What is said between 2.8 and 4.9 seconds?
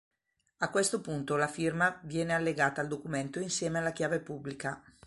al documento insieme alla chiave pubblica.